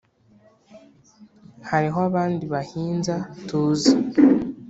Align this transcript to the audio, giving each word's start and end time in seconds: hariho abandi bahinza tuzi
hariho 1.69 1.97
abandi 2.09 2.43
bahinza 2.53 3.15
tuzi 3.47 3.93